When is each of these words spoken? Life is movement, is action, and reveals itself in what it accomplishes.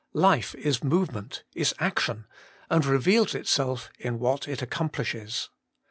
Life 0.17 0.55
is 0.55 0.83
movement, 0.83 1.43
is 1.53 1.75
action, 1.77 2.25
and 2.71 2.83
reveals 2.87 3.35
itself 3.35 3.91
in 3.99 4.17
what 4.17 4.47
it 4.47 4.63
accomplishes. 4.63 5.51